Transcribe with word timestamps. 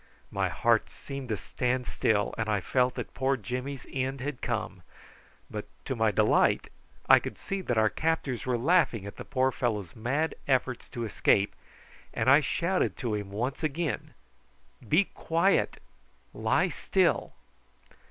My 0.31 0.49
heart 0.49 0.89
seemed 0.89 1.29
to 1.29 1.37
stand 1.37 1.85
still, 1.85 2.33
and 2.35 2.49
I 2.49 2.59
felt 2.59 2.95
that 2.95 3.13
poor 3.13 3.37
Jimmy's 3.37 3.85
end 3.87 4.19
had 4.19 4.41
come, 4.41 4.81
but 5.47 5.67
to 5.85 5.95
my 5.95 6.09
delight 6.09 6.69
I 7.07 7.19
could 7.19 7.37
see 7.37 7.61
that 7.61 7.77
our 7.77 7.91
captors 7.91 8.43
were 8.47 8.57
laughing 8.57 9.05
at 9.05 9.17
the 9.17 9.23
poor 9.23 9.51
fellow's 9.51 9.95
mad 9.95 10.33
efforts 10.47 10.89
to 10.89 11.05
escape, 11.05 11.53
and 12.15 12.31
I 12.31 12.39
shouted 12.41 12.97
to 12.97 13.13
him 13.13 13.29
once 13.29 13.61
again: 13.63 14.15
"Be 14.89 15.03
quiet! 15.03 15.79
Lie 16.33 16.69
still!" 16.69 17.33